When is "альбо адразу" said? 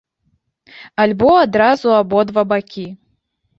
1.03-1.95